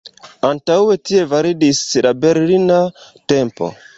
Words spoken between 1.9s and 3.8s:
la Berlina tempo.